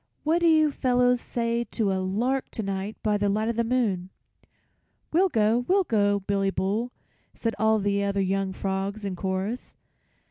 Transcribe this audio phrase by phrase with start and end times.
[0.23, 3.63] "What do you fellows say to a lark to night by the light of the
[3.63, 4.09] moon?"
[5.13, 6.91] "We'll go, we'll go, Billy Bull,"
[7.35, 9.75] said all the other young frogs in chorus.